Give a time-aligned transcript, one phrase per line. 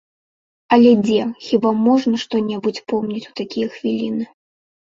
[0.77, 1.17] Але дзе,
[1.49, 4.31] хіба можна што-небудзь помніць у такія хвіліны?